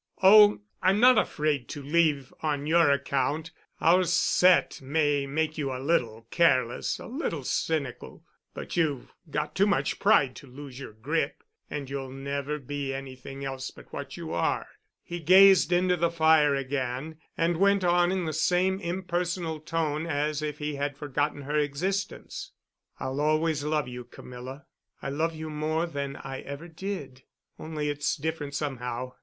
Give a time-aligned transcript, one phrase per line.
[0.23, 3.51] "Oh, I'm not afraid to leave on your account.
[3.79, 8.23] Our set may make you a little careless, a little cynical,
[8.55, 13.69] but you've got too much pride to lose your grip—and you'll never be anything else
[13.69, 14.69] but what you are."
[15.03, 20.41] He gazed into the fire again and went on in the same impersonal tone as
[20.41, 22.53] if he had forgotten her existence.
[22.99, 24.65] "I'll always love you, Camilla....
[25.03, 29.13] I love you more now than I ever did—only it's different somehow....